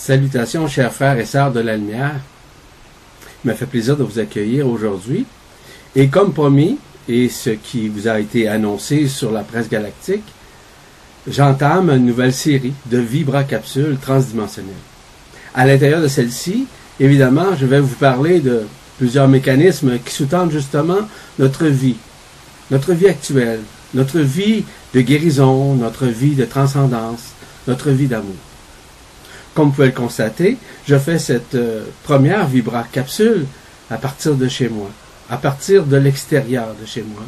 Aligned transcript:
Salutations, 0.00 0.66
chers 0.66 0.94
frères 0.94 1.18
et 1.18 1.26
sœurs 1.26 1.52
de 1.52 1.60
la 1.60 1.76
lumière. 1.76 2.14
Il 3.44 3.48
m'a 3.48 3.54
fait 3.54 3.66
plaisir 3.66 3.98
de 3.98 4.02
vous 4.02 4.18
accueillir 4.18 4.66
aujourd'hui. 4.66 5.26
Et 5.94 6.08
comme 6.08 6.32
promis, 6.32 6.78
et 7.06 7.28
ce 7.28 7.50
qui 7.50 7.88
vous 7.88 8.08
a 8.08 8.18
été 8.18 8.48
annoncé 8.48 9.08
sur 9.08 9.30
la 9.30 9.42
presse 9.42 9.68
galactique, 9.68 10.24
j'entame 11.28 11.90
une 11.90 12.06
nouvelle 12.06 12.32
série 12.32 12.72
de 12.86 12.96
vibra-capsules 12.96 13.98
transdimensionnelles. 14.00 14.72
À 15.54 15.66
l'intérieur 15.66 16.00
de 16.00 16.08
celle-ci, 16.08 16.66
évidemment, 16.98 17.54
je 17.60 17.66
vais 17.66 17.80
vous 17.80 17.94
parler 17.96 18.40
de 18.40 18.62
plusieurs 18.96 19.28
mécanismes 19.28 19.98
qui 19.98 20.14
sous-tendent 20.14 20.50
justement 20.50 21.00
notre 21.38 21.66
vie, 21.66 21.96
notre 22.70 22.94
vie 22.94 23.08
actuelle, 23.08 23.60
notre 23.92 24.20
vie 24.20 24.64
de 24.94 25.02
guérison, 25.02 25.74
notre 25.74 26.06
vie 26.06 26.36
de 26.36 26.46
transcendance, 26.46 27.34
notre 27.68 27.90
vie 27.90 28.06
d'amour. 28.06 28.49
Comme 29.60 29.68
vous 29.68 29.74
pouvez 29.74 29.88
le 29.88 29.92
constater, 29.92 30.56
je 30.86 30.96
fais 30.96 31.18
cette 31.18 31.54
euh, 31.54 31.84
première 32.02 32.48
vibra 32.48 32.82
capsule 32.90 33.44
à 33.90 33.98
partir 33.98 34.34
de 34.34 34.48
chez 34.48 34.70
moi, 34.70 34.88
à 35.28 35.36
partir 35.36 35.84
de 35.84 35.98
l'extérieur 35.98 36.68
de 36.80 36.86
chez 36.86 37.02
moi. 37.02 37.20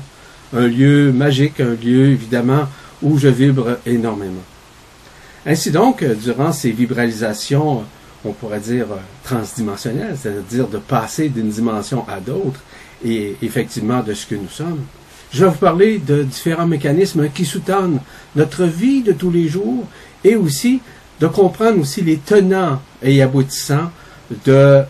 Un 0.59 0.67
lieu 0.67 1.13
magique, 1.13 1.61
un 1.61 1.75
lieu 1.75 2.07
évidemment 2.07 2.67
où 3.03 3.19
je 3.19 3.29
vibre 3.29 3.77
énormément. 3.85 4.41
Ainsi 5.45 5.71
donc, 5.71 6.03
euh, 6.03 6.15
durant 6.15 6.53
ces 6.53 6.71
vibralisations, 6.71 7.81
euh, 7.81 7.85
on 8.25 8.33
pourrait 8.33 8.61
dire 8.61 8.87
transdimensionnelles, 9.25 10.17
c'est-à-dire 10.19 10.69
de 10.69 10.79
passer 10.79 11.29
d'une 11.29 11.51
dimension 11.51 12.07
à 12.09 12.19
d'autres 12.19 12.61
et 13.05 13.37
effectivement 13.43 14.03
de 14.03 14.15
ce 14.15 14.25
que 14.25 14.37
nous 14.37 14.49
sommes, 14.49 14.81
je 15.35 15.45
vais 15.45 15.51
vous 15.51 15.59
parler 15.59 15.99
de 15.99 16.23
différents 16.23 16.67
mécanismes 16.67 17.29
qui 17.29 17.45
sous-tendent 17.45 18.01
notre 18.37 18.65
vie 18.65 19.03
de 19.03 19.13
tous 19.13 19.31
les 19.31 19.49
jours 19.49 19.85
et 20.25 20.35
aussi 20.35 20.81
de 21.23 21.29
comprendre 21.29 21.79
aussi 21.79 22.03
les 22.03 22.17
tenants 22.17 22.81
et 23.01 23.23
aboutissants 23.23 23.93
de 24.45 24.83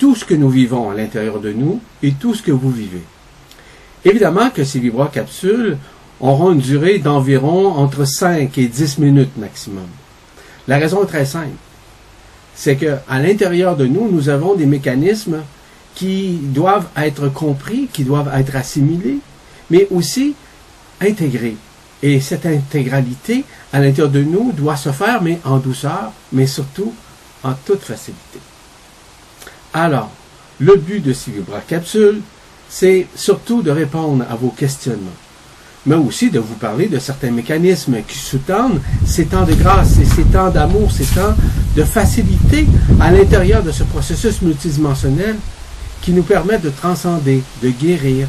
tout 0.00 0.16
ce 0.16 0.24
que 0.24 0.34
nous 0.34 0.50
vivons 0.50 0.90
à 0.90 0.94
l'intérieur 0.94 1.38
de 1.38 1.52
nous 1.52 1.80
et 2.02 2.10
tout 2.10 2.34
ce 2.34 2.42
que 2.42 2.50
vous 2.50 2.72
vivez. 2.72 3.04
Évidemment 4.04 4.50
que 4.50 4.64
ces 4.64 4.80
vibra-capsules 4.80 5.78
auront 6.18 6.50
une 6.50 6.58
durée 6.58 6.98
d'environ 6.98 7.68
entre 7.68 8.04
5 8.04 8.58
et 8.58 8.66
10 8.66 8.98
minutes 8.98 9.36
maximum. 9.36 9.86
La 10.66 10.78
raison 10.78 11.04
est 11.04 11.06
très 11.06 11.24
simple. 11.24 11.54
C'est 12.56 12.74
que 12.74 12.96
à 13.08 13.20
l'intérieur 13.20 13.76
de 13.76 13.86
nous, 13.86 14.10
nous 14.10 14.28
avons 14.28 14.56
des 14.56 14.66
mécanismes 14.66 15.42
qui 15.94 16.40
doivent 16.42 16.88
être 16.96 17.28
compris, 17.28 17.88
qui 17.92 18.02
doivent 18.02 18.32
être 18.36 18.56
assimilés, 18.56 19.18
mais 19.70 19.86
aussi 19.92 20.34
intégrés. 21.00 21.54
Et 22.02 22.20
cette 22.20 22.46
intégralité 22.46 23.44
à 23.72 23.80
l'intérieur 23.80 24.10
de 24.10 24.22
nous 24.22 24.52
doit 24.52 24.76
se 24.76 24.90
faire, 24.90 25.22
mais 25.22 25.38
en 25.44 25.58
douceur, 25.58 26.12
mais 26.32 26.46
surtout 26.46 26.92
en 27.42 27.54
toute 27.64 27.82
facilité. 27.82 28.38
Alors, 29.72 30.10
le 30.58 30.76
but 30.76 31.00
de 31.00 31.12
ces 31.12 31.30
vibra-capsules, 31.30 32.20
c'est 32.68 33.06
surtout 33.14 33.62
de 33.62 33.70
répondre 33.70 34.24
à 34.28 34.34
vos 34.34 34.50
questionnements, 34.50 35.10
mais 35.84 35.94
aussi 35.94 36.30
de 36.30 36.38
vous 36.38 36.54
parler 36.54 36.86
de 36.86 36.98
certains 36.98 37.30
mécanismes 37.30 37.98
qui 38.06 38.18
sous-tendent 38.18 38.80
ces 39.04 39.26
temps 39.26 39.44
de 39.44 39.54
grâce 39.54 39.98
et 39.98 40.04
ces 40.04 40.24
temps 40.24 40.50
d'amour, 40.50 40.90
ces 40.90 41.04
temps 41.04 41.34
de 41.76 41.84
facilité 41.84 42.66
à 43.00 43.12
l'intérieur 43.12 43.62
de 43.62 43.70
ce 43.70 43.84
processus 43.84 44.42
multidimensionnel 44.42 45.36
qui 46.02 46.12
nous 46.12 46.22
permettent 46.22 46.62
de 46.62 46.70
transcender, 46.70 47.42
de 47.62 47.70
guérir, 47.70 48.26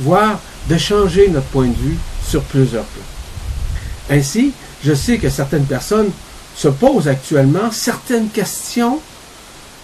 voire 0.00 0.40
de 0.68 0.76
changer 0.76 1.28
notre 1.28 1.46
point 1.46 1.68
de 1.68 1.74
vue 1.74 1.96
sur 2.26 2.42
plusieurs 2.42 2.84
plans. 2.84 4.16
Ainsi, 4.16 4.52
je 4.84 4.94
sais 4.94 5.18
que 5.18 5.30
certaines 5.30 5.64
personnes 5.64 6.10
se 6.56 6.68
posent 6.68 7.08
actuellement 7.08 7.70
certaines 7.70 8.28
questions 8.28 9.00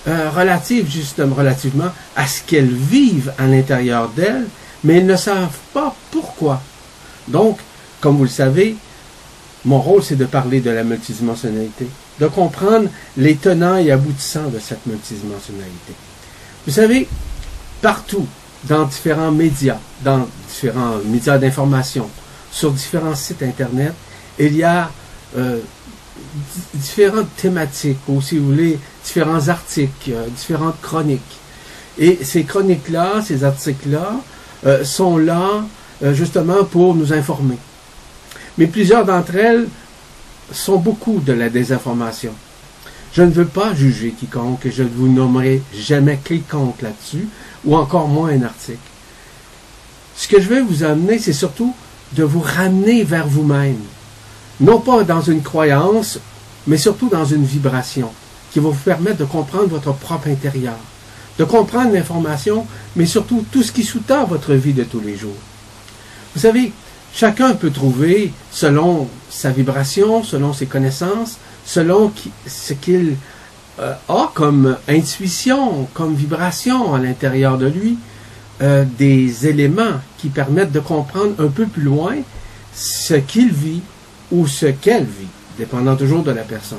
euh, 0.09 0.31
relatives 0.31 0.91
justement 0.91 1.35
relativement 1.35 1.91
à 2.17 2.27
ce 2.27 2.43
qu'elles 2.43 2.73
vivent 2.73 3.33
à 3.39 3.47
l'intérieur 3.47 4.09
d'elles, 4.09 4.47
mais 4.85 4.97
elles 4.99 5.07
ne 5.07 5.17
savent 5.17 5.59
pas 5.73 5.95
pourquoi. 6.11 6.61
Donc, 7.29 7.59
comme 8.01 8.17
vous 8.17 8.25
le 8.25 8.29
savez, 8.29 8.77
mon 9.65 9.81
rôle 9.81 10.03
c'est 10.03 10.17
de 10.17 10.25
parler 10.25 10.61
de 10.61 10.71
la 10.71 10.83
multidimensionnalité, 10.83 11.87
de 12.19 12.27
comprendre 12.27 12.89
les 13.17 13.37
tenants 13.37 13.77
et 13.77 13.93
aboutissants 13.93 14.49
de 14.49 14.59
cette 14.59 14.85
multidimensionnalité. 14.87 15.93
Vous 16.67 16.73
savez, 16.73 17.09
partout, 17.81 18.27
dans 18.65 18.85
différents 18.85 19.33
médias, 19.33 19.79
dans 20.03 20.29
différents 20.49 20.99
médias 21.05 21.39
d'information, 21.39 22.09
sur 22.53 22.71
différents 22.71 23.17
sites 23.17 23.43
Internet, 23.43 23.95
il 24.39 24.55
y 24.57 24.63
a 24.63 24.91
euh, 25.37 25.59
différentes 26.75 27.35
thématiques, 27.37 27.99
ou 28.07 28.21
si 28.21 28.39
vous 28.39 28.47
voulez, 28.47 28.79
différents 29.05 29.49
articles, 29.49 30.13
euh, 30.13 30.27
différentes 30.29 30.81
chroniques. 30.81 31.39
Et 31.99 32.21
ces 32.23 32.45
chroniques-là, 32.45 33.23
ces 33.25 33.43
articles-là, 33.43 34.21
euh, 34.65 34.85
sont 34.85 35.19
là 35.19 35.65
justement 36.13 36.65
pour 36.65 36.97
nous 36.97 37.13
informer. 37.13 37.59
Mais 38.59 38.67
plusieurs 38.67 39.05
d'entre 39.05 39.37
elles 39.37 39.69
sont 40.51 40.77
beaucoup 40.77 41.21
de 41.21 41.33
la 41.33 41.49
désinformation. 41.49 42.33
Je 43.13 43.23
ne 43.23 43.31
veux 43.31 43.45
pas 43.47 43.73
juger 43.73 44.11
quiconque, 44.11 44.67
je 44.69 44.83
ne 44.83 44.89
vous 44.89 45.07
nommerai 45.07 45.63
jamais 45.73 46.19
quiconque 46.25 46.83
là-dessus, 46.83 47.29
ou 47.65 47.77
encore 47.77 48.09
moins 48.09 48.31
un 48.31 48.43
article. 48.43 48.79
Ce 50.17 50.27
que 50.27 50.41
je 50.41 50.49
vais 50.49 50.61
vous 50.61 50.83
amener, 50.83 51.21
c'est 51.21 51.33
surtout 51.33 51.73
de 52.15 52.25
vous 52.25 52.41
ramener 52.41 53.05
vers 53.05 53.27
vous-même. 53.27 53.81
Non 54.61 54.81
pas 54.81 55.05
dans 55.05 55.23
une 55.23 55.43
croyance, 55.43 56.19
mais 56.67 56.77
surtout 56.77 57.09
dans 57.09 57.25
une 57.25 57.45
vibration 57.45 58.11
qui 58.53 58.61
va 58.61 58.69
vous 58.69 58.75
permettre 58.75 59.19
de 59.19 59.25
comprendre 59.25 59.69
votre 59.69 59.93
propre 59.93 60.29
intérieur, 60.29 60.77
de 61.39 61.45
comprendre 61.45 61.93
l'information, 61.93 62.67
mais 62.97 63.07
surtout 63.07 63.45
tout 63.51 63.63
ce 63.63 63.73
qui 63.73 63.83
sous-tend 63.83 64.27
votre 64.27 64.53
vie 64.55 64.75
de 64.75 64.85
tous 64.85 65.01
les 65.01 65.17
jours. 65.17 65.31
Vous 66.35 66.41
savez, 66.41 66.73
chacun 67.15 67.55
peut 67.55 67.71
trouver, 67.71 68.33
selon 68.51 69.09
sa 69.31 69.51
vibration, 69.51 70.23
selon 70.23 70.53
ses 70.53 70.67
connaissances, 70.67 71.39
selon 71.65 72.13
ce 72.47 72.75
qu'il 72.75 73.17
euh, 73.81 73.95
a 74.09 74.31
comme 74.35 74.77
intuition, 74.89 75.89
comme 75.95 76.15
vibration 76.15 76.95
à 76.95 76.99
l'intérieur 76.99 77.57
de 77.57 77.67
lui, 77.67 77.97
euh, 78.63 78.85
des 78.99 79.47
éléments 79.49 80.01
qui 80.19 80.29
permettent 80.29 80.73
de 80.73 80.81
comprendre 80.81 81.35
un 81.39 81.49
peu 81.49 81.67
plus 81.67 81.83
loin 81.83 82.15
ce 82.75 83.15
qu'il 83.15 83.53
vit 83.53 83.81
ou 84.31 84.47
ce 84.47 84.67
qu'elle 84.67 85.05
vit, 85.05 85.27
dépendant 85.59 85.97
toujours 85.97 86.23
de 86.23 86.31
la 86.31 86.43
personne. 86.43 86.79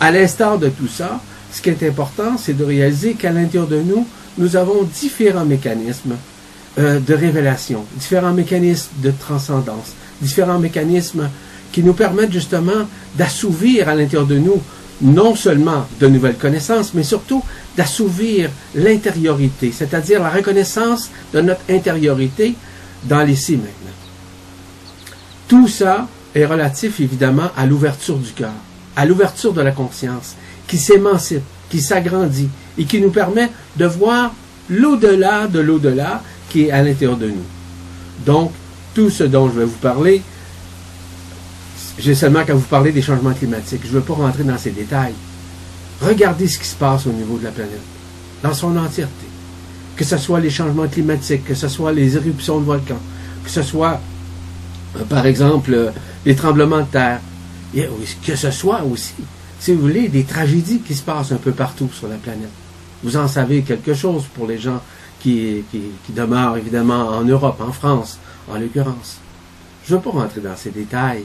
À 0.00 0.10
l'instar 0.10 0.58
de 0.58 0.68
tout 0.68 0.88
ça, 0.88 1.20
ce 1.52 1.60
qui 1.60 1.68
est 1.68 1.82
important, 1.82 2.38
c'est 2.38 2.56
de 2.56 2.64
réaliser 2.64 3.14
qu'à 3.14 3.30
l'intérieur 3.30 3.68
de 3.68 3.80
nous, 3.80 4.06
nous 4.38 4.56
avons 4.56 4.84
différents 4.84 5.44
mécanismes 5.44 6.16
euh, 6.78 6.98
de 6.98 7.14
révélation, 7.14 7.84
différents 7.96 8.32
mécanismes 8.32 8.92
de 9.02 9.10
transcendance, 9.10 9.92
différents 10.22 10.58
mécanismes 10.58 11.28
qui 11.72 11.82
nous 11.82 11.92
permettent 11.92 12.32
justement 12.32 12.88
d'assouvir 13.16 13.88
à 13.88 13.94
l'intérieur 13.94 14.26
de 14.26 14.38
nous 14.38 14.62
non 15.02 15.34
seulement 15.34 15.86
de 16.00 16.06
nouvelles 16.06 16.38
connaissances, 16.38 16.94
mais 16.94 17.02
surtout 17.02 17.42
d'assouvir 17.76 18.50
l'intériorité, 18.74 19.72
c'est-à-dire 19.72 20.22
la 20.22 20.30
reconnaissance 20.30 21.10
de 21.32 21.40
notre 21.40 21.62
intériorité 21.70 22.54
dans 23.04 23.22
l'ici 23.22 23.52
maintenant. 23.52 23.96
Tout 25.48 25.68
ça 25.68 26.08
est 26.34 26.46
relatif 26.46 27.00
évidemment 27.00 27.50
à 27.56 27.66
l'ouverture 27.66 28.16
du 28.16 28.30
cœur, 28.32 28.52
à 28.96 29.04
l'ouverture 29.04 29.52
de 29.52 29.62
la 29.62 29.72
conscience, 29.72 30.34
qui 30.66 30.78
s'émancipe, 30.78 31.42
qui 31.70 31.80
s'agrandit 31.80 32.48
et 32.78 32.84
qui 32.84 33.00
nous 33.00 33.10
permet 33.10 33.50
de 33.76 33.86
voir 33.86 34.32
l'au-delà 34.68 35.46
de 35.46 35.60
l'au-delà 35.60 36.22
qui 36.48 36.64
est 36.64 36.70
à 36.70 36.82
l'intérieur 36.82 37.16
de 37.16 37.28
nous. 37.28 37.44
Donc, 38.24 38.52
tout 38.94 39.10
ce 39.10 39.24
dont 39.24 39.48
je 39.48 39.60
vais 39.60 39.64
vous 39.64 39.78
parler 39.78 40.22
j'ai 41.98 42.14
seulement 42.14 42.44
qu'à 42.44 42.54
vous 42.54 42.60
parler 42.60 42.92
des 42.92 43.02
changements 43.02 43.32
climatiques. 43.32 43.82
Je 43.84 43.88
ne 43.88 43.94
veux 43.94 44.00
pas 44.00 44.14
rentrer 44.14 44.44
dans 44.44 44.58
ces 44.58 44.70
détails. 44.70 45.14
Regardez 46.02 46.48
ce 46.48 46.58
qui 46.58 46.66
se 46.66 46.74
passe 46.74 47.06
au 47.06 47.12
niveau 47.12 47.38
de 47.38 47.44
la 47.44 47.50
planète, 47.50 47.80
dans 48.42 48.54
son 48.54 48.76
entièreté. 48.76 49.26
Que 49.96 50.04
ce 50.04 50.16
soit 50.16 50.40
les 50.40 50.50
changements 50.50 50.88
climatiques, 50.88 51.44
que 51.44 51.54
ce 51.54 51.68
soit 51.68 51.92
les 51.92 52.16
éruptions 52.16 52.58
de 52.58 52.64
volcans, 52.64 53.00
que 53.44 53.50
ce 53.50 53.62
soit, 53.62 54.00
euh, 54.96 55.04
par 55.04 55.26
exemple, 55.26 55.72
euh, 55.72 55.90
les 56.24 56.34
tremblements 56.34 56.80
de 56.80 56.86
terre, 56.86 57.20
que 58.26 58.36
ce 58.36 58.50
soit 58.50 58.82
aussi, 58.82 59.14
si 59.60 59.72
vous 59.72 59.80
voulez, 59.80 60.08
des 60.08 60.24
tragédies 60.24 60.80
qui 60.80 60.94
se 60.94 61.02
passent 61.02 61.32
un 61.32 61.36
peu 61.36 61.52
partout 61.52 61.88
sur 61.92 62.08
la 62.08 62.16
planète. 62.16 62.50
Vous 63.04 63.16
en 63.16 63.28
savez 63.28 63.62
quelque 63.62 63.94
chose 63.94 64.24
pour 64.34 64.46
les 64.46 64.58
gens 64.58 64.80
qui, 65.20 65.64
qui, 65.70 65.82
qui 66.04 66.12
demeurent 66.12 66.56
évidemment 66.56 67.08
en 67.08 67.22
Europe, 67.22 67.60
en 67.60 67.72
France, 67.72 68.18
en 68.50 68.58
l'occurrence. 68.58 69.18
Je 69.86 69.94
ne 69.94 69.98
veux 69.98 70.02
pas 70.02 70.10
rentrer 70.10 70.40
dans 70.40 70.56
ces 70.56 70.70
détails 70.70 71.24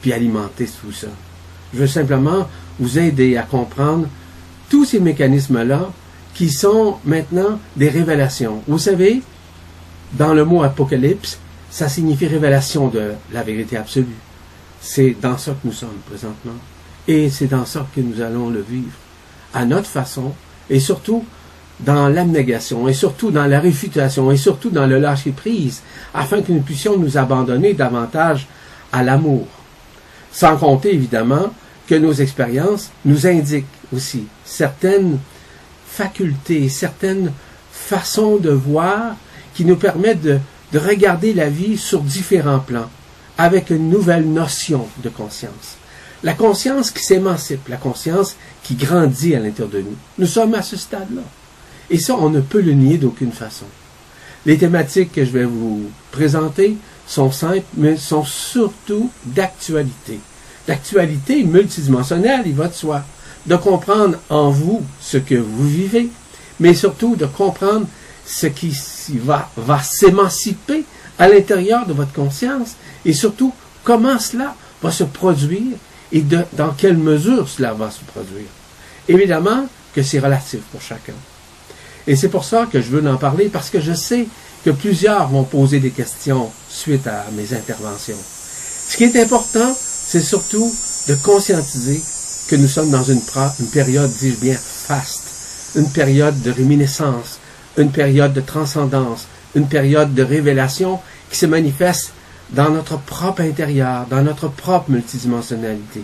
puis 0.00 0.12
alimenter 0.12 0.66
tout 0.66 0.92
ça. 0.92 1.06
Je 1.72 1.78
veux 1.78 1.86
simplement 1.86 2.48
vous 2.82 2.98
aider 2.98 3.36
à 3.36 3.42
comprendre 3.42 4.08
tous 4.68 4.84
ces 4.84 4.98
mécanismes-là 4.98 5.90
qui 6.34 6.50
sont 6.50 6.96
maintenant 7.04 7.60
des 7.76 7.88
révélations. 7.88 8.62
Vous 8.66 8.78
savez, 8.78 9.22
dans 10.14 10.34
le 10.34 10.44
mot 10.44 10.62
apocalypse, 10.62 11.38
ça 11.70 11.88
signifie 11.88 12.26
révélation 12.26 12.88
de 12.88 13.12
la 13.32 13.42
vérité 13.44 13.76
absolue. 13.76 14.18
C'est 14.80 15.14
dans 15.22 15.38
ça 15.38 15.52
que 15.52 15.66
nous 15.66 15.72
sommes 15.72 16.00
présentement. 16.10 16.58
Et 17.06 17.30
c'est 17.30 17.46
dans 17.46 17.64
ça 17.64 17.86
que 17.94 18.00
nous 18.00 18.20
allons 18.20 18.50
le 18.50 18.64
vivre, 18.68 18.96
à 19.54 19.64
notre 19.64 19.86
façon, 19.86 20.32
et 20.68 20.80
surtout 20.80 21.24
dans 21.80 22.08
l'abnégation, 22.08 22.88
et 22.88 22.94
surtout 22.94 23.30
dans 23.30 23.46
la 23.46 23.60
réfutation, 23.60 24.30
et 24.32 24.36
surtout 24.36 24.70
dans 24.70 24.86
le 24.86 24.98
lâcher-prise, 24.98 25.82
afin 26.14 26.42
que 26.42 26.52
nous 26.52 26.62
puissions 26.62 26.98
nous 26.98 27.16
abandonner 27.16 27.74
davantage 27.74 28.46
à 28.92 29.02
l'amour. 29.02 29.46
Sans 30.32 30.56
compter, 30.56 30.94
évidemment, 30.94 31.52
que 31.86 31.94
nos 31.94 32.12
expériences 32.12 32.90
nous 33.04 33.26
indiquent 33.26 33.66
aussi 33.94 34.26
certaines 34.44 35.18
facultés, 35.86 36.68
certaines 36.68 37.32
façons 37.72 38.36
de 38.36 38.50
voir 38.50 39.16
qui 39.54 39.64
nous 39.64 39.76
permettent 39.76 40.22
de, 40.22 40.38
de 40.72 40.78
regarder 40.78 41.34
la 41.34 41.48
vie 41.48 41.76
sur 41.76 42.00
différents 42.00 42.60
plans, 42.60 42.88
avec 43.36 43.70
une 43.70 43.90
nouvelle 43.90 44.28
notion 44.28 44.86
de 45.02 45.08
conscience. 45.08 45.76
La 46.22 46.34
conscience 46.34 46.90
qui 46.90 47.02
s'émancipe, 47.02 47.68
la 47.68 47.76
conscience 47.76 48.36
qui 48.62 48.76
grandit 48.76 49.34
à 49.34 49.40
l'intérieur 49.40 49.68
de 49.68 49.80
nous. 49.80 49.96
Nous 50.18 50.26
sommes 50.26 50.54
à 50.54 50.62
ce 50.62 50.76
stade-là. 50.76 51.22
Et 51.90 51.98
ça, 51.98 52.14
on 52.14 52.30
ne 52.30 52.40
peut 52.40 52.60
le 52.60 52.72
nier 52.72 52.96
d'aucune 52.96 53.32
façon. 53.32 53.66
Les 54.46 54.56
thématiques 54.56 55.12
que 55.12 55.24
je 55.24 55.30
vais 55.30 55.44
vous 55.44 55.90
présenter 56.10 56.76
sont 57.06 57.30
simples, 57.30 57.66
mais 57.76 57.96
sont 57.96 58.24
surtout 58.24 59.10
d'actualité. 59.24 60.20
D'actualité 60.66 61.42
multidimensionnelle, 61.44 62.42
il 62.46 62.54
va 62.54 62.68
de 62.68 62.74
soi. 62.74 63.02
De 63.46 63.56
comprendre 63.56 64.18
en 64.30 64.50
vous 64.50 64.82
ce 65.00 65.18
que 65.18 65.34
vous 65.34 65.68
vivez, 65.68 66.08
mais 66.60 66.74
surtout 66.74 67.16
de 67.16 67.26
comprendre 67.26 67.86
ce 68.24 68.46
qui 68.46 68.72
va, 69.18 69.50
s'émanciper 69.82 70.84
à 71.18 71.28
l'intérieur 71.28 71.86
de 71.86 71.92
votre 71.92 72.12
conscience 72.12 72.76
et 73.04 73.12
surtout 73.12 73.52
comment 73.84 74.18
cela 74.18 74.54
va 74.80 74.92
se 74.92 75.04
produire 75.04 75.76
et 76.12 76.20
dans 76.20 76.70
quelle 76.76 76.96
mesure 76.96 77.48
cela 77.48 77.72
va 77.72 77.90
se 77.90 78.00
produire. 78.04 78.48
Évidemment 79.08 79.66
que 79.94 80.02
c'est 80.02 80.20
relatif 80.20 80.60
pour 80.70 80.80
chacun. 80.80 81.14
Et 82.06 82.16
c'est 82.16 82.28
pour 82.28 82.44
ça 82.44 82.66
que 82.70 82.80
je 82.80 82.90
veux 82.90 83.08
en 83.08 83.16
parler 83.16 83.48
parce 83.48 83.70
que 83.70 83.80
je 83.80 83.92
sais 83.92 84.26
que 84.64 84.70
plusieurs 84.70 85.28
vont 85.28 85.44
poser 85.44 85.80
des 85.80 85.90
questions 85.90 86.50
suite 86.68 87.06
à 87.06 87.26
mes 87.32 87.54
interventions. 87.54 88.16
Ce 88.88 88.96
qui 88.96 89.04
est 89.04 89.16
important, 89.22 89.76
c'est 90.04 90.20
surtout 90.20 90.74
de 91.08 91.14
conscientiser 91.14 92.02
que 92.48 92.56
nous 92.56 92.68
sommes 92.68 92.90
dans 92.90 93.04
une, 93.04 93.20
période, 93.72 94.10
dis-je 94.18 94.36
bien, 94.36 94.56
faste, 94.56 95.76
une 95.76 95.90
période 95.90 96.40
de 96.42 96.50
réminiscence, 96.50 97.38
une 97.78 97.90
période 97.90 98.32
de 98.32 98.40
transcendance, 98.40 99.26
une 99.54 99.68
période 99.68 100.14
de 100.14 100.22
révélation 100.22 101.00
qui 101.30 101.38
se 101.38 101.46
manifeste 101.46 102.12
dans 102.50 102.70
notre 102.70 102.98
propre 102.98 103.42
intérieur, 103.42 104.06
dans 104.10 104.22
notre 104.22 104.48
propre 104.48 104.90
multidimensionnalité. 104.90 106.02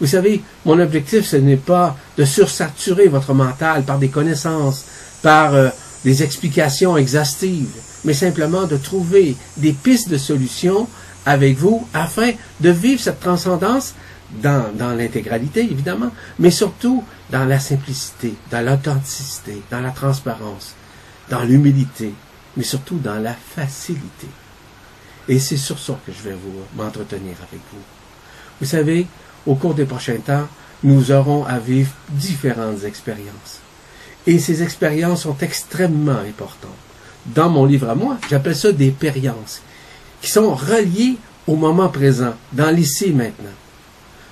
Vous 0.00 0.06
savez, 0.06 0.42
mon 0.64 0.78
objectif, 0.78 1.24
ce 1.26 1.36
n'est 1.36 1.56
pas 1.56 1.96
de 2.16 2.24
sursaturer 2.24 3.08
votre 3.08 3.34
mental 3.34 3.82
par 3.84 3.98
des 3.98 4.08
connaissances, 4.08 4.84
par 5.22 5.54
euh, 5.54 5.70
des 6.04 6.22
explications 6.22 6.96
exhaustives, 6.96 7.74
mais 8.04 8.14
simplement 8.14 8.66
de 8.66 8.76
trouver 8.76 9.36
des 9.56 9.72
pistes 9.72 10.08
de 10.08 10.18
solutions 10.18 10.86
avec 11.28 11.58
vous 11.58 11.86
afin 11.92 12.32
de 12.58 12.70
vivre 12.70 13.02
cette 13.02 13.20
transcendance 13.20 13.94
dans, 14.42 14.96
l'intégralité, 14.96 15.60
évidemment, 15.60 16.10
mais 16.38 16.50
surtout 16.50 17.04
dans 17.30 17.44
la 17.44 17.60
simplicité, 17.60 18.34
dans 18.50 18.64
l'authenticité, 18.64 19.62
dans 19.70 19.80
la 19.80 19.90
transparence, 19.90 20.74
dans 21.28 21.42
l'humilité, 21.42 22.14
mais 22.56 22.62
surtout 22.64 22.96
dans 22.96 23.18
la 23.18 23.34
facilité. 23.34 24.26
Et 25.28 25.38
c'est 25.38 25.58
sur 25.58 25.78
ça 25.78 25.98
que 26.06 26.12
je 26.12 26.26
vais 26.26 26.34
vous 26.34 26.82
m'entretenir 26.82 27.36
avec 27.46 27.60
vous. 27.72 27.82
Vous 28.60 28.66
savez, 28.66 29.06
au 29.46 29.54
cours 29.54 29.74
des 29.74 29.84
prochains 29.84 30.16
temps, 30.16 30.48
nous 30.82 31.10
aurons 31.10 31.44
à 31.44 31.58
vivre 31.58 31.92
différentes 32.08 32.84
expériences. 32.84 33.60
Et 34.26 34.38
ces 34.38 34.62
expériences 34.62 35.22
sont 35.22 35.36
extrêmement 35.42 36.20
importantes. 36.26 36.70
Dans 37.26 37.50
mon 37.50 37.66
livre 37.66 37.90
à 37.90 37.94
moi, 37.94 38.16
j'appelle 38.30 38.56
ça 38.56 38.72
des 38.72 38.90
périences, 38.92 39.60
qui 40.20 40.30
sont 40.30 40.54
reliées 40.54 41.16
au 41.46 41.56
moment 41.56 41.88
présent, 41.88 42.34
dans 42.52 42.70
l'ici 42.70 43.10
maintenant. 43.10 43.56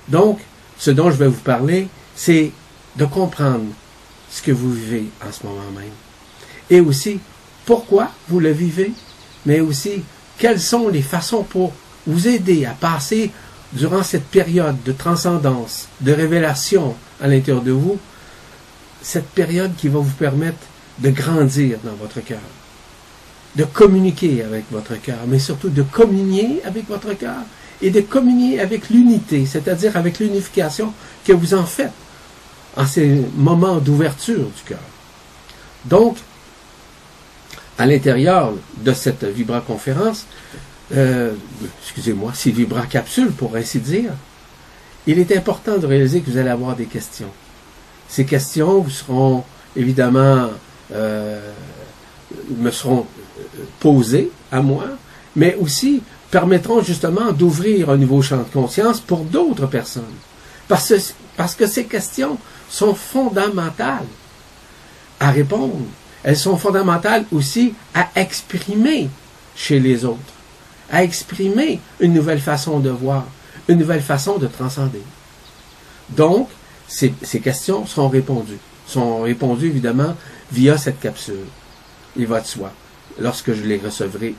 Donc, 0.07 0.39
ce 0.77 0.91
dont 0.91 1.09
je 1.09 1.17
vais 1.17 1.27
vous 1.27 1.41
parler, 1.41 1.87
c'est 2.15 2.51
de 2.95 3.05
comprendre 3.05 3.65
ce 4.29 4.41
que 4.41 4.51
vous 4.51 4.71
vivez 4.71 5.05
en 5.27 5.31
ce 5.31 5.45
moment 5.45 5.71
même. 5.75 5.91
Et 6.69 6.79
aussi, 6.79 7.19
pourquoi 7.65 8.11
vous 8.29 8.39
le 8.39 8.51
vivez, 8.51 8.91
mais 9.45 9.59
aussi 9.59 10.03
quelles 10.37 10.59
sont 10.59 10.89
les 10.89 11.01
façons 11.01 11.43
pour 11.43 11.73
vous 12.05 12.27
aider 12.27 12.65
à 12.65 12.71
passer 12.71 13.31
durant 13.73 14.03
cette 14.03 14.27
période 14.27 14.81
de 14.83 14.91
transcendance, 14.91 15.87
de 16.01 16.13
révélation 16.13 16.95
à 17.21 17.27
l'intérieur 17.27 17.63
de 17.63 17.71
vous, 17.71 17.97
cette 19.01 19.27
période 19.29 19.75
qui 19.75 19.87
va 19.87 19.99
vous 19.99 20.11
permettre 20.11 20.57
de 20.99 21.09
grandir 21.09 21.79
dans 21.83 21.93
votre 21.93 22.21
cœur, 22.21 22.39
de 23.55 23.63
communiquer 23.63 24.43
avec 24.43 24.65
votre 24.71 24.99
cœur, 25.01 25.19
mais 25.27 25.39
surtout 25.39 25.69
de 25.69 25.83
communier 25.83 26.61
avec 26.65 26.87
votre 26.87 27.13
cœur 27.13 27.41
et 27.81 27.89
de 27.89 28.01
communier 28.01 28.59
avec 28.59 28.89
l'unité, 28.89 29.45
c'est-à-dire 29.45 29.95
avec 29.97 30.19
l'unification 30.19 30.93
que 31.25 31.33
vous 31.33 31.53
en 31.53 31.65
faites 31.65 31.91
en 32.75 32.85
ces 32.85 33.21
moments 33.35 33.77
d'ouverture 33.77 34.45
du 34.45 34.63
cœur. 34.65 34.79
Donc, 35.85 36.17
à 37.77 37.85
l'intérieur 37.85 38.53
de 38.77 38.93
cette 38.93 39.23
vibra-conférence, 39.23 40.25
euh, 40.95 41.33
excusez-moi, 41.81 42.31
ces 42.33 42.51
vibra-capsules, 42.51 43.31
pour 43.31 43.55
ainsi 43.55 43.79
dire, 43.79 44.11
il 45.05 45.19
est 45.19 45.35
important 45.35 45.77
de 45.77 45.85
réaliser 45.85 46.21
que 46.21 46.29
vous 46.29 46.37
allez 46.37 46.49
avoir 46.49 46.75
des 46.75 46.85
questions. 46.85 47.31
Ces 48.09 48.25
questions 48.25 48.79
vous 48.81 48.89
seront 48.89 49.43
évidemment 49.75 50.49
euh, 50.93 51.51
me 52.57 52.71
seront 52.71 53.05
posées 53.79 54.31
à 54.51 54.61
moi, 54.61 54.85
mais 55.35 55.55
aussi 55.55 56.01
permettront 56.31 56.81
justement 56.81 57.31
d'ouvrir 57.31 57.89
un 57.89 57.97
nouveau 57.97 58.21
champ 58.21 58.37
de 58.37 58.43
conscience 58.43 58.99
pour 58.99 59.19
d'autres 59.19 59.67
personnes. 59.67 60.03
Parce, 60.67 60.93
parce 61.35 61.55
que 61.55 61.67
ces 61.67 61.85
questions 61.85 62.37
sont 62.69 62.93
fondamentales 62.93 64.05
à 65.19 65.31
répondre 65.31 65.85
elles 66.27 66.35
sont 66.35 66.57
fondamentales 66.57 67.25
aussi 67.31 67.73
à 67.93 68.09
exprimer 68.15 69.09
chez 69.55 69.79
les 69.79 70.03
autres, 70.03 70.19
à 70.91 71.03
exprimer 71.03 71.79
une 72.01 72.13
nouvelle 72.13 72.41
façon 72.41 72.79
de 72.79 72.89
voir, 72.89 73.25
une 73.69 73.77
nouvelle 73.77 74.01
façon 74.01 74.37
de 74.37 74.47
transcender. 74.47 75.01
Donc, 76.09 76.49
ces, 76.87 77.11
questions 77.41 77.85
seront 77.85 78.09
répondues, 78.09 78.59
sont 78.87 79.21
répondues 79.21 79.67
évidemment 79.67 80.15
via 80.51 80.77
cette 80.77 80.99
capsule. 80.99 81.45
Il 82.17 82.27
va 82.27 82.41
de 82.41 82.47
soi. 82.47 82.73
Lorsque 83.19 83.53
je 83.53 83.63
les 83.63 83.77
recevrai, 83.77 84.35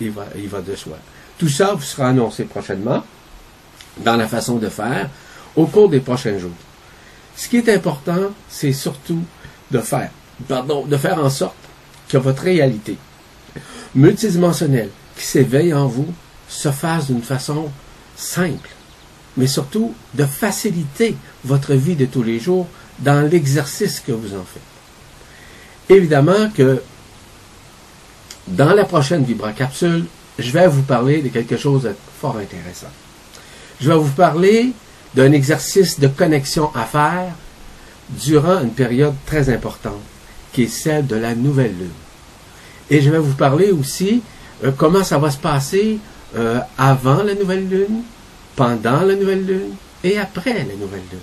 il 0.00 0.10
va, 0.10 0.26
il 0.36 0.48
va 0.48 0.60
de 0.60 0.74
soi. 0.74 0.96
Tout 1.38 1.48
ça 1.48 1.74
vous 1.74 1.82
sera 1.82 2.08
annoncé 2.08 2.44
prochainement 2.44 3.02
dans 4.04 4.16
la 4.16 4.28
façon 4.28 4.56
de 4.56 4.68
faire 4.68 5.10
au 5.56 5.66
cours 5.66 5.88
des 5.88 6.00
prochains 6.00 6.38
jours. 6.38 6.50
Ce 7.36 7.48
qui 7.48 7.56
est 7.56 7.68
important, 7.68 8.30
c'est 8.48 8.72
surtout 8.72 9.22
de 9.70 9.78
faire 9.78 10.10
pardon, 10.48 10.84
de 10.84 10.96
faire 10.96 11.18
en 11.18 11.30
sorte 11.30 11.56
que 12.08 12.18
votre 12.18 12.42
réalité 12.42 12.96
multidimensionnelle 13.94 14.90
qui 15.16 15.24
s'éveille 15.24 15.74
en 15.74 15.86
vous 15.86 16.08
se 16.48 16.70
fasse 16.70 17.06
d'une 17.06 17.22
façon 17.22 17.70
simple, 18.16 18.70
mais 19.36 19.46
surtout 19.46 19.94
de 20.14 20.24
faciliter 20.24 21.16
votre 21.44 21.74
vie 21.74 21.96
de 21.96 22.06
tous 22.06 22.22
les 22.22 22.38
jours 22.40 22.66
dans 22.98 23.28
l'exercice 23.28 24.00
que 24.00 24.12
vous 24.12 24.34
en 24.34 24.44
faites. 24.44 25.96
Évidemment 25.96 26.50
que 26.54 26.82
dans 28.50 28.74
la 28.74 28.84
prochaine 28.84 29.24
Vibra-Capsule, 29.24 30.04
je 30.38 30.50
vais 30.50 30.66
vous 30.66 30.82
parler 30.82 31.22
de 31.22 31.28
quelque 31.28 31.56
chose 31.56 31.84
de 31.84 31.94
fort 32.20 32.36
intéressant. 32.36 32.90
Je 33.80 33.88
vais 33.88 33.96
vous 33.96 34.10
parler 34.10 34.72
d'un 35.14 35.32
exercice 35.32 35.98
de 35.98 36.08
connexion 36.08 36.70
à 36.74 36.84
faire 36.84 37.32
durant 38.10 38.60
une 38.60 38.72
période 38.72 39.14
très 39.26 39.48
importante 39.50 40.00
qui 40.52 40.64
est 40.64 40.68
celle 40.68 41.06
de 41.06 41.16
la 41.16 41.34
nouvelle 41.34 41.76
lune. 41.78 41.90
Et 42.90 43.00
je 43.00 43.10
vais 43.10 43.18
vous 43.18 43.34
parler 43.34 43.70
aussi 43.70 44.22
euh, 44.64 44.72
comment 44.76 45.04
ça 45.04 45.18
va 45.18 45.30
se 45.30 45.38
passer 45.38 45.98
euh, 46.36 46.58
avant 46.76 47.22
la 47.22 47.34
nouvelle 47.34 47.68
lune, 47.68 48.02
pendant 48.56 49.02
la 49.02 49.14
nouvelle 49.14 49.46
lune 49.46 49.74
et 50.02 50.18
après 50.18 50.54
la 50.54 50.74
nouvelle 50.74 51.02
lune. 51.10 51.20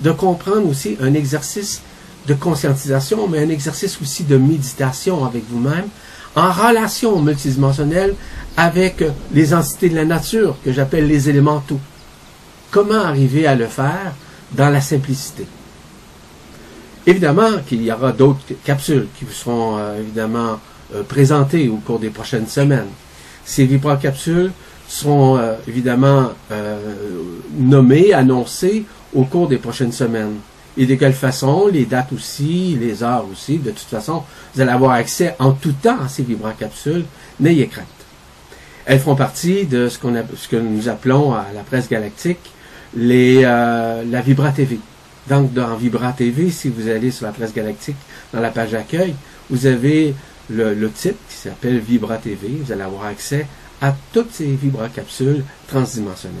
De 0.00 0.12
comprendre 0.12 0.68
aussi 0.68 0.96
un 1.00 1.14
exercice 1.14 1.82
de 2.26 2.34
conscientisation, 2.34 3.28
mais 3.28 3.40
un 3.40 3.48
exercice 3.48 3.98
aussi 4.00 4.22
de 4.22 4.36
méditation 4.36 5.24
avec 5.24 5.44
vous-même, 5.50 5.88
en 6.36 6.52
relation 6.52 7.20
multidimensionnelle 7.20 8.14
avec 8.56 9.04
les 9.32 9.54
entités 9.54 9.88
de 9.88 9.96
la 9.96 10.04
nature 10.04 10.56
que 10.64 10.72
j'appelle 10.72 11.06
les 11.06 11.28
élémentaux. 11.28 11.80
Comment 12.70 13.02
arriver 13.02 13.46
à 13.46 13.54
le 13.54 13.66
faire 13.66 14.14
dans 14.52 14.68
la 14.68 14.80
simplicité? 14.80 15.46
Évidemment 17.06 17.50
qu'il 17.66 17.82
y 17.82 17.92
aura 17.92 18.12
d'autres 18.12 18.54
capsules 18.64 19.06
qui 19.18 19.24
vous 19.24 19.32
seront 19.32 19.76
euh, 19.76 20.00
évidemment 20.00 20.58
euh, 20.94 21.02
présentées 21.02 21.68
au 21.68 21.76
cours 21.76 21.98
des 21.98 22.10
prochaines 22.10 22.46
semaines. 22.46 22.88
Ces 23.44 23.66
vibra-capsules 23.66 24.50
seront 24.88 25.36
euh, 25.36 25.54
évidemment 25.68 26.30
nommées, 27.58 28.12
annoncées 28.12 28.84
au 29.14 29.24
cours 29.24 29.48
des 29.48 29.58
prochaines 29.58 29.92
semaines. 29.92 30.36
Et 30.76 30.86
de 30.86 30.94
quelle 30.96 31.12
façon, 31.12 31.68
les 31.68 31.84
dates 31.84 32.12
aussi, 32.12 32.76
les 32.80 33.02
heures 33.02 33.26
aussi. 33.30 33.58
De 33.58 33.70
toute 33.70 33.88
façon, 33.88 34.24
vous 34.54 34.60
allez 34.60 34.72
avoir 34.72 34.92
accès 34.92 35.36
en 35.38 35.52
tout 35.52 35.72
temps 35.72 36.00
à 36.04 36.08
ces 36.08 36.22
vibracapsules. 36.22 37.04
N'ayez 37.40 37.68
crainte. 37.68 37.86
Elles 38.86 38.98
feront 38.98 39.14
partie 39.14 39.66
de 39.66 39.88
ce, 39.88 39.98
ce 39.98 40.48
que 40.48 40.56
nous 40.56 40.88
appelons 40.88 41.32
à 41.32 41.46
la 41.54 41.62
presse 41.62 41.88
galactique 41.88 42.38
les, 42.96 43.42
euh, 43.44 44.04
la 44.08 44.20
Vibra 44.20 44.52
TV. 44.52 44.78
Donc, 45.28 45.52
dans 45.52 45.74
Vibra 45.76 46.12
TV, 46.12 46.50
si 46.50 46.68
vous 46.68 46.88
allez 46.88 47.10
sur 47.10 47.26
la 47.26 47.32
presse 47.32 47.54
galactique, 47.54 47.96
dans 48.32 48.40
la 48.40 48.50
page 48.50 48.74
accueil, 48.74 49.14
vous 49.48 49.66
avez 49.66 50.14
le, 50.50 50.74
le 50.74 50.90
titre 50.90 51.18
qui 51.28 51.36
s'appelle 51.36 51.78
Vibra 51.78 52.18
TV. 52.18 52.48
Vous 52.62 52.72
allez 52.72 52.82
avoir 52.82 53.06
accès 53.06 53.46
à 53.80 53.94
toutes 54.12 54.32
ces 54.32 54.46
vibracapsules 54.46 55.44
transdimensionnelles. 55.68 56.40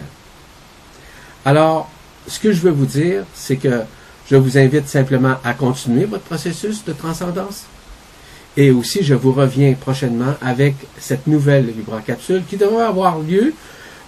Alors, 1.44 1.90
ce 2.26 2.38
que 2.38 2.52
je 2.52 2.60
veux 2.60 2.70
vous 2.70 2.86
dire, 2.86 3.24
c'est 3.34 3.56
que 3.56 3.82
je 4.30 4.36
vous 4.36 4.56
invite 4.58 4.88
simplement 4.88 5.34
à 5.44 5.52
continuer 5.54 6.04
votre 6.04 6.24
processus 6.24 6.84
de 6.84 6.92
transcendance. 6.92 7.64
Et 8.56 8.70
aussi, 8.70 9.02
je 9.02 9.14
vous 9.14 9.32
reviens 9.32 9.74
prochainement 9.74 10.34
avec 10.40 10.76
cette 10.98 11.26
nouvelle 11.26 11.66
vibracapsule 11.66 12.42
qui 12.48 12.56
devrait 12.56 12.84
avoir 12.84 13.18
lieu. 13.18 13.52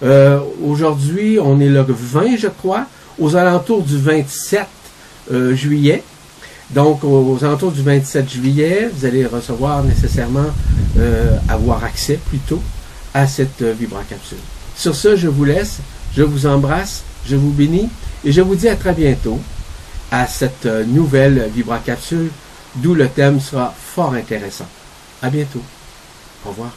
Euh, 0.03 0.39
Aujourd'hui, 0.63 1.37
on 1.41 1.59
est 1.59 1.69
le 1.69 1.81
20, 1.81 2.37
je 2.37 2.47
crois, 2.47 2.85
aux 3.19 3.35
alentours 3.35 3.83
du 3.83 3.97
27 3.97 4.65
euh, 5.31 5.53
juillet. 5.53 6.03
Donc, 6.71 7.03
aux 7.03 7.37
alentours 7.43 7.71
du 7.71 7.81
27 7.81 8.29
juillet, 8.29 8.89
vous 8.93 9.05
allez 9.05 9.25
recevoir 9.25 9.83
nécessairement, 9.83 10.51
euh, 10.97 11.37
avoir 11.49 11.83
accès 11.83 12.19
plutôt 12.29 12.61
à 13.13 13.27
cette 13.27 13.61
vibracapsule. 13.61 14.37
Sur 14.75 14.95
ce, 14.95 15.15
je 15.15 15.27
vous 15.27 15.45
laisse, 15.45 15.79
je 16.15 16.23
vous 16.23 16.45
embrasse, 16.45 17.03
je 17.25 17.35
vous 17.35 17.51
bénis 17.51 17.89
et 18.23 18.31
je 18.31 18.41
vous 18.41 18.55
dis 18.55 18.69
à 18.69 18.75
très 18.75 18.93
bientôt 18.93 19.39
à 20.11 20.27
cette 20.27 20.65
euh, 20.65 20.83
nouvelle 20.85 21.49
vibracapsule 21.53 22.31
d'où 22.75 22.93
le 22.93 23.09
thème 23.09 23.39
sera 23.39 23.73
fort 23.77 24.13
intéressant. 24.13 24.67
À 25.21 25.29
bientôt. 25.29 25.63
Au 26.45 26.49
revoir. 26.49 26.71